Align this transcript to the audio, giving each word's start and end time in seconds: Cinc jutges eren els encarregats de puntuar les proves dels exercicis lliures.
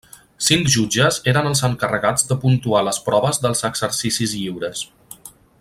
Cinc 0.45 0.69
jutges 0.75 1.19
eren 1.33 1.49
els 1.49 1.61
encarregats 1.67 2.27
de 2.31 2.39
puntuar 2.45 2.83
les 2.89 3.01
proves 3.11 3.43
dels 3.47 3.65
exercicis 3.73 4.37
lliures. 4.43 4.87